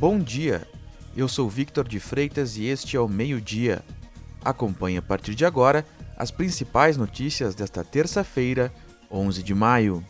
[0.00, 0.66] Bom dia,
[1.14, 3.84] eu sou Victor de Freitas e este é o Meio Dia.
[4.42, 5.84] Acompanhe a partir de agora
[6.16, 8.72] as principais notícias desta terça-feira,
[9.10, 10.02] 11 de maio.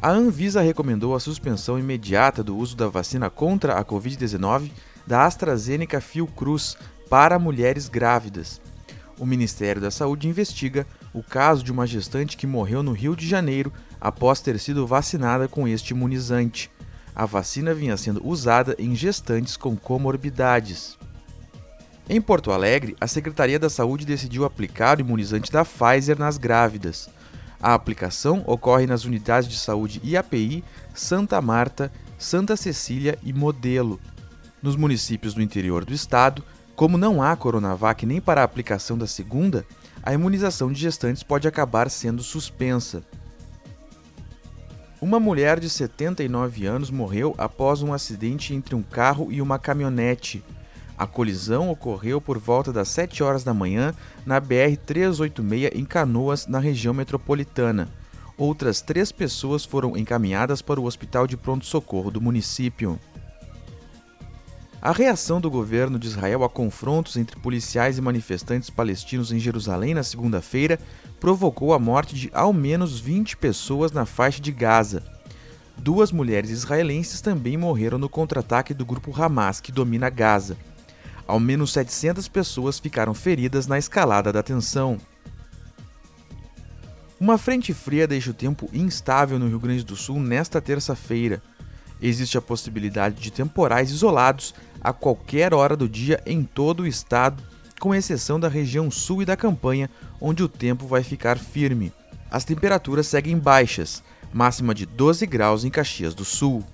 [0.00, 4.70] A Anvisa recomendou a suspensão imediata do uso da vacina contra a Covid-19
[5.04, 6.76] da AstraZeneca Fiocruz
[7.08, 8.60] para mulheres grávidas.
[9.18, 13.26] O Ministério da Saúde investiga o caso de uma gestante que morreu no Rio de
[13.26, 16.70] Janeiro após ter sido vacinada com este imunizante.
[17.14, 20.96] A vacina vinha sendo usada em gestantes com comorbidades.
[22.08, 27.08] Em Porto Alegre, a Secretaria da Saúde decidiu aplicar o imunizante da Pfizer nas grávidas.
[27.62, 34.00] A aplicação ocorre nas unidades de saúde IAPI, Santa Marta, Santa Cecília e Modelo.
[34.62, 36.42] Nos municípios do interior do estado,
[36.74, 39.66] como não há Coronavac nem para a aplicação da segunda,
[40.02, 43.02] a imunização de gestantes pode acabar sendo suspensa.
[45.00, 50.44] Uma mulher de 79 anos morreu após um acidente entre um carro e uma caminhonete.
[50.98, 53.94] A colisão ocorreu por volta das 7 horas da manhã
[54.26, 57.88] na BR-386 em Canoas, na região metropolitana.
[58.36, 62.98] Outras três pessoas foram encaminhadas para o hospital de pronto-socorro do município.
[64.82, 69.92] A reação do governo de Israel a confrontos entre policiais e manifestantes palestinos em Jerusalém
[69.92, 70.78] na segunda-feira
[71.20, 75.02] provocou a morte de ao menos 20 pessoas na faixa de Gaza.
[75.76, 80.56] Duas mulheres israelenses também morreram no contra-ataque do grupo Hamas, que domina Gaza.
[81.26, 84.96] Ao menos 700 pessoas ficaram feridas na escalada da tensão.
[87.20, 91.42] Uma frente fria deixa o tempo instável no Rio Grande do Sul nesta terça-feira.
[92.00, 97.42] Existe a possibilidade de temporais isolados a qualquer hora do dia em todo o estado,
[97.78, 101.92] com exceção da região sul e da campanha, onde o tempo vai ficar firme.
[102.30, 106.64] As temperaturas seguem baixas, máxima de 12 graus em Caxias do Sul.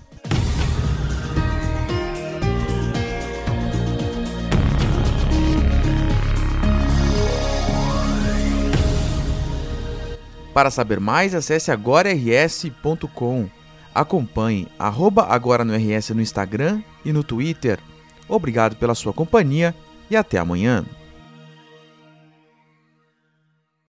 [10.57, 13.47] Para saber mais, acesse agorars.com.
[13.95, 17.79] Acompanhe arroba agora no RS no Instagram e no Twitter.
[18.29, 19.75] Obrigado pela sua companhia
[20.11, 20.85] e até amanhã.